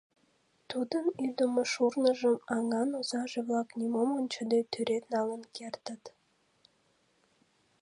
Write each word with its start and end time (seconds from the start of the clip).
Тудын 0.69 1.05
ӱдымӧ 1.25 1.63
шурныжым 1.71 2.35
аҥан 2.55 2.89
озаже-влак, 2.99 3.67
нимом 3.79 4.09
ончыде, 4.19 4.59
тӱред 4.71 5.03
налын 5.13 5.41
кертыт. 5.55 6.03